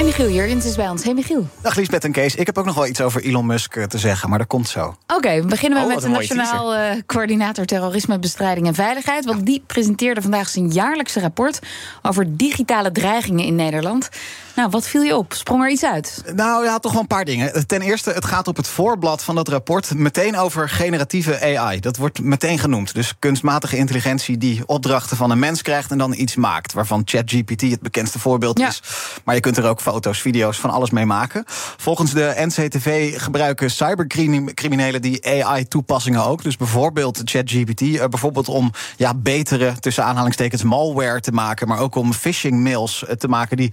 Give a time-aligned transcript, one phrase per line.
[0.00, 1.04] En Michiel Jurgens is bij ons.
[1.04, 1.48] Hey Michiel.
[1.62, 2.34] Dag Liesbeth en Kees.
[2.34, 4.68] Ik heb ook nog wel iets over Elon Musk eh, te zeggen, maar dat komt
[4.68, 4.96] zo.
[5.06, 9.24] Oké, we beginnen Oh, met de Nationaal eh, Coördinator Terrorisme, Bestrijding en Veiligheid.
[9.24, 11.58] Want die presenteerde vandaag zijn jaarlijkse rapport
[12.02, 14.08] over digitale dreigingen in Nederland.
[14.60, 15.32] Nou, wat viel je op?
[15.32, 16.22] Sprong er iets uit?
[16.34, 17.66] Nou ja, toch wel een paar dingen.
[17.66, 21.80] Ten eerste, het gaat op het voorblad van dat rapport meteen over generatieve AI.
[21.80, 22.94] Dat wordt meteen genoemd.
[22.94, 26.72] Dus kunstmatige intelligentie die opdrachten van een mens krijgt en dan iets maakt.
[26.72, 28.68] Waarvan ChatGPT het bekendste voorbeeld Ja.
[28.68, 28.82] is.
[29.24, 31.44] Maar je kunt er ook foto's, video's van alles mee maken.
[31.76, 36.42] Volgens de NCTV gebruiken cybercriminelen die AI-toepassingen ook.
[36.42, 37.80] Dus bijvoorbeeld ChatGPT.
[37.80, 41.68] eh, bijvoorbeeld om ja, betere, tussen aanhalingstekens, malware te maken.
[41.68, 43.72] Maar ook om phishing mails eh, te maken die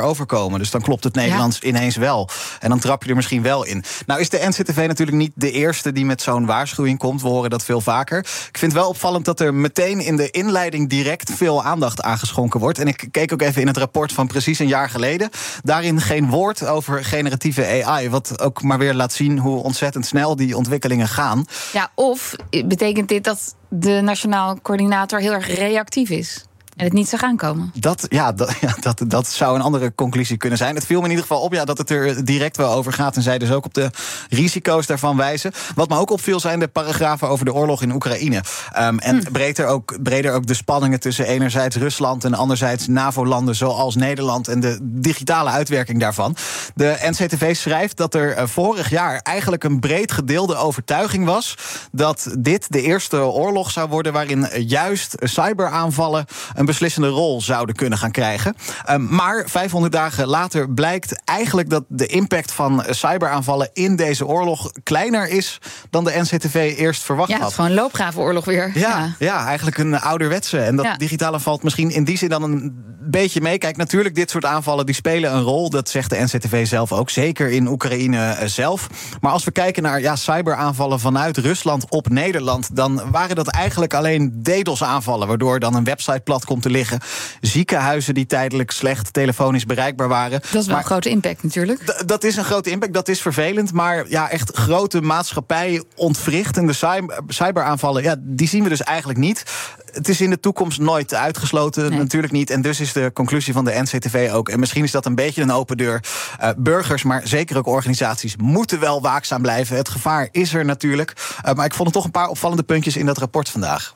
[0.00, 0.58] overkomen.
[0.58, 2.28] Dus dan klopt het Nederlands ineens wel.
[2.60, 3.84] En dan trap je er misschien wel in.
[4.06, 7.22] Nou is de NCTV natuurlijk niet de eerste die met zo'n waarschuwing komt.
[7.22, 8.18] We horen dat veel vaker.
[8.48, 12.78] Ik vind wel opvallend dat er meteen in de inleiding direct veel aandacht aangeschonken wordt.
[12.78, 15.30] En ik keek ook even in het rapport van precies een jaar geleden.
[15.62, 18.10] Daarin geen woord over generatieve AI.
[18.10, 21.44] Wat ook maar weer laat zien hoe ontzettend snel die ontwikkelingen gaan.
[21.72, 22.34] Ja, of
[22.66, 26.44] betekent dit dat de Nationaal Coördinator heel erg reactief is?
[26.76, 27.72] En het niet zou gaan komen?
[27.74, 30.74] Dat, ja, dat, ja dat, dat zou een andere conclusie kunnen zijn.
[30.74, 33.16] Het viel me in ieder geval op ja, dat het er direct wel over gaat.
[33.16, 33.90] En zij dus ook op de
[34.28, 35.52] risico's daarvan wijzen.
[35.74, 38.42] Wat me ook opviel zijn de paragrafen over de oorlog in Oekraïne.
[38.78, 43.94] Um, en breder, ook, breder ook de spanningen tussen enerzijds Rusland en anderzijds NAVO-landen zoals
[43.94, 44.48] Nederland.
[44.48, 46.36] En de digitale uitwerking daarvan.
[46.74, 51.56] De NCTV schrijft dat er eh, vorig jaar eigenlijk een breed gedeelde overtuiging was.
[51.92, 56.26] dat dit de eerste oorlog zou worden waarin juist cyberaanvallen
[56.62, 58.54] een beslissende rol zouden kunnen gaan krijgen.
[58.90, 64.70] Um, maar 500 dagen later blijkt eigenlijk dat de impact van cyberaanvallen in deze oorlog
[64.82, 65.58] kleiner is
[65.90, 67.50] dan de NCTV eerst verwacht Ja, het had.
[67.50, 68.70] is gewoon een loopgravenoorlog weer.
[68.74, 69.46] Ja, ja.
[69.46, 70.58] eigenlijk een ouderwetse.
[70.58, 70.96] En dat Ja.
[70.96, 73.58] digitale valt misschien in die zin dan een beetje mee.
[73.58, 75.70] Kijk, natuurlijk, dit soort aanvallen die spelen een rol.
[75.70, 77.10] Dat zegt de NCTV zelf ook.
[77.10, 78.88] Zeker in Oekraïne eh, zelf.
[79.20, 82.76] Maar als we kijken naar ja, cyberaanvallen vanuit Rusland op Nederland...
[82.76, 85.28] dan waren dat eigenlijk alleen DDoS-aanvallen...
[85.28, 87.00] waardoor dan een website plat komt te liggen.
[87.40, 90.30] Ziekenhuizen die tijdelijk slecht telefonisch bereikbaar waren.
[90.40, 92.02] Dat is wel Maar- een grote impact natuurlijk.
[92.06, 93.72] Dat is een grote impact, dat is vervelend.
[93.72, 98.02] Maar ja, echt grote maatschappij ontwrichtende cyber- cyberaanvallen...
[98.02, 99.44] Ja, die zien we dus eigenlijk niet.
[99.92, 101.98] Het is in de toekomst nooit uitgesloten, Nee.
[101.98, 102.50] natuurlijk niet.
[102.50, 104.48] En dus is de conclusie van de NCTV ook...
[104.48, 106.00] en misschien is dat een beetje een open deur...
[106.38, 108.36] eh, burgers, maar zeker ook organisaties...
[108.36, 109.76] moeten wel waakzaam blijven.
[109.76, 111.12] Het gevaar is er natuurlijk.
[111.42, 113.94] Eh, maar ik vond er toch een paar opvallende puntjes in dat rapport vandaag.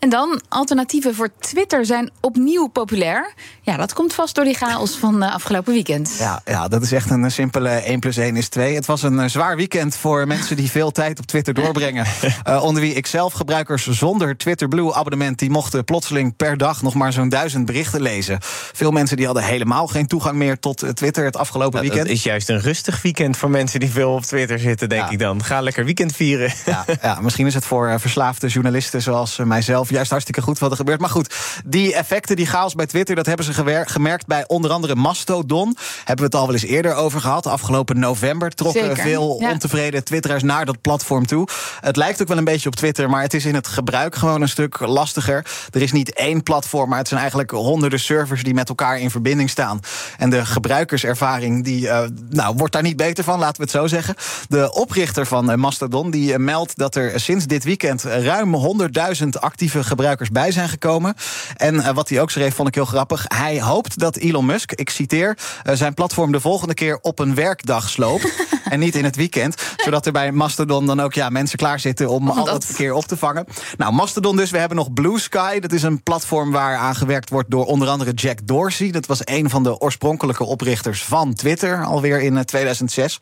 [0.00, 3.32] En dan, alternatieven voor Twitter zijn opnieuw populair.
[3.62, 6.16] Ja, dat komt vast door die chaos van eh, afgelopen weekend.
[6.18, 8.74] Ja, ja, dat is echt een eh, simpele 1 plus 1 is 2.
[8.74, 12.06] Het was een eh, zwaar weekend voor mensen die veel tijd op Twitter doorbrengen.
[12.44, 15.38] Eh, onder wie ik zelf, gebruikers zonder Twitter Blue abonnement...
[15.38, 18.38] die mochten plotseling per dag nog maar zo'n duizend berichten lezen.
[18.72, 22.02] Veel mensen die hadden helemaal geen toegang meer tot Twitter het afgelopen weekend.
[22.06, 25.10] dat is juist een rustig weekend voor mensen die veel op Twitter zitten, denk Ja.
[25.10, 25.44] ik dan.
[25.44, 26.52] Ga lekker weekend vieren.
[26.66, 29.46] Ja, ja, misschien is het voor verslaafde journalisten zoals eh,
[29.94, 31.00] juist hartstikke goed wat er gebeurt.
[31.00, 31.34] Maar goed,
[31.64, 35.76] die effecten, die chaos bij Twitter, dat hebben ze gemerkt bij onder andere Mastodon.
[35.98, 37.46] Hebben we het al wel eens eerder over gehad.
[37.46, 39.50] Afgelopen november trokken Zeker, veel ja.
[39.50, 41.48] ontevreden Twitteraars naar dat platform toe.
[41.80, 44.42] Het lijkt ook wel een beetje op Twitter, maar het is in het gebruik gewoon
[44.42, 45.46] een stuk lastiger.
[45.70, 49.10] Er is niet één platform, maar het zijn eigenlijk honderden servers die met elkaar in
[49.10, 49.80] verbinding staan.
[50.18, 53.86] En de gebruikerservaring die, eh, nou, wordt daar niet beter van, laten we het zo
[53.86, 54.14] zeggen.
[54.48, 59.28] De oprichter van eh, Mastodon die eh, meldt dat er sinds dit weekend ruim 100.000
[59.40, 61.14] actieve gebruikers bij zijn gekomen.
[61.56, 63.24] En eh, wat hij ook schreef, vond ik heel grappig.
[63.28, 67.34] Hij hoopt dat Elon Musk, ik citeer, eh, zijn platform de volgende keer op een
[67.34, 68.32] werkdag sloopt.
[68.70, 69.54] en niet in het weekend.
[69.76, 72.92] Zodat er bij Mastodon dan ook ja, mensen klaar zitten om al dat- dat verkeer
[72.92, 73.46] op te vangen.
[73.76, 74.50] Nou, Mastodon dus.
[74.50, 75.58] We hebben nog Blue Sky.
[75.58, 78.90] Dat is een platform waar aangewerkt wordt door onder andere Jack Dorsey.
[78.90, 83.18] Dat was een van de oorspronkelijke oprichters van Twitter, alweer in eh, 2006.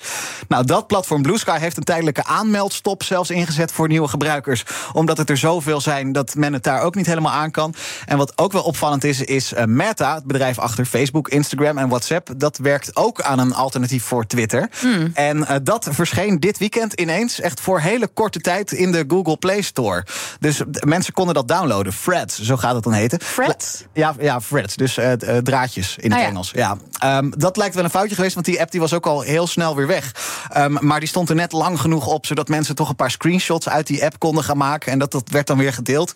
[0.48, 4.64] Nou, dat platform Blue Sky heeft een tijdelijke aanmeldstop zelfs ingezet voor nieuwe gebruikers.
[4.92, 7.74] Omdat het er zoveel zijn dat men het daar ook niet helemaal aan kan.
[8.06, 11.88] En wat ook wel opvallend is, is eh, Meta, het bedrijf achter Facebook, Instagram en
[11.88, 12.28] WhatsApp.
[12.36, 14.68] Dat werkt ook aan een alternatief voor Twitter.
[15.14, 19.36] En eh, dat verscheen dit weekend ineens echt voor hele korte tijd in de Google
[19.36, 20.04] Play Store.
[20.40, 21.92] Dus mensen konden dat downloaden.
[22.04, 23.18] Threads, zo gaat het dan heten.
[23.18, 23.84] Threads?
[23.92, 24.76] Ja, ja Threads.
[24.76, 26.30] Dus eh, eh, draadjes in Ah, het ja.
[26.32, 26.50] Engels.
[26.54, 26.76] Ja.
[27.04, 29.46] Um, dat lijkt wel een foutje geweest, want die app die was ook al heel
[29.46, 30.12] snel weer weg.
[30.56, 33.68] Um, maar die stond er net lang genoeg op, zodat mensen toch een paar screenshots
[33.68, 34.92] uit die app konden gaan maken.
[34.92, 36.12] En dat, dat werd dan weer gedeeld.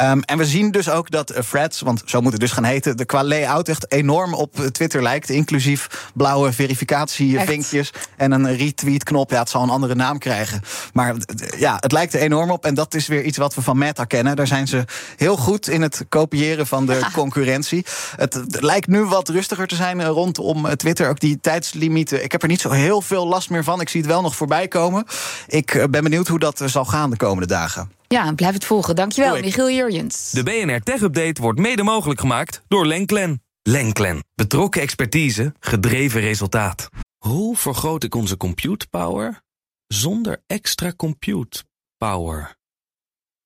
[0.00, 2.64] Um, en we zien dus ook dat uh, threads, want zo moet het dus gaan
[2.64, 5.30] heten, de qua layout echt enorm op Twitter lijkt.
[5.30, 9.30] Inclusief blauwe verificatievinkjes en een retweet-knop.
[9.30, 10.60] Ja, het zal een andere naam krijgen.
[10.92, 11.14] Maar
[11.58, 12.64] ja, het lijkt er enorm op.
[12.64, 14.36] En dat is weer iets wat we van Meta kennen.
[14.36, 14.84] Daar zijn ze
[15.16, 17.86] heel goed in het kopiëren van de concurrentie.
[18.16, 21.08] Het, het lijkt nu wat rustiger te zijn rondom eh, Twitter.
[21.08, 22.24] Ook die tijdslimieten.
[22.24, 23.80] Ik heb er niet zo heel veel last meer van.
[23.80, 25.04] Ik zie het wel nog voorbij komen.
[25.46, 27.92] Ik eh, ben benieuwd hoe dat eh, zal gaan de komende dagen.
[28.08, 28.96] Ja, blijf het volgen.
[28.96, 30.30] Dankjewel, Michiel Jurjens.
[30.30, 33.42] De BNR Tech Update wordt mede mogelijk gemaakt door Lenklen.
[33.62, 34.24] Lenklen.
[34.34, 36.88] Betrokken expertise, gedreven resultaat.
[37.18, 39.42] Hoe vergroot ik onze compute power
[39.86, 41.64] zonder extra compute
[41.96, 42.56] power?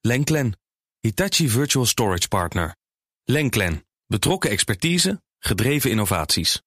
[0.01, 0.59] Lenklen.
[1.01, 2.77] Hitachi Virtual Storage Partner.
[3.25, 3.85] Lenklen.
[4.07, 6.63] Betrokken expertise, gedreven innovaties.